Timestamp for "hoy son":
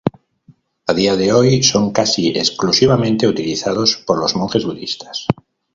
1.31-1.91